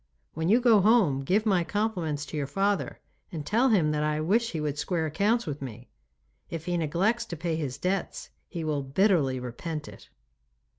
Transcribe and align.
When 0.33 0.49
you 0.49 0.59
go 0.59 0.81
home 0.81 1.19
give 1.23 1.45
my 1.45 1.63
compliments 1.63 2.25
to 2.25 2.35
your 2.35 2.47
father 2.47 2.97
and 3.31 3.45
tell 3.45 3.69
him 3.69 3.91
that 3.91 4.01
I 4.03 4.19
wish 4.19 4.49
he 4.53 4.59
would 4.59 4.79
square 4.79 5.05
accounts 5.05 5.45
with 5.45 5.61
me. 5.61 5.91
If 6.49 6.65
he 6.65 6.75
neglects 6.75 7.23
to 7.25 7.37
pay 7.37 7.55
his 7.55 7.77
debts 7.77 8.31
he 8.47 8.63
will 8.63 8.81
bitterly 8.81 9.39
repent 9.39 9.87
it. 9.87 10.09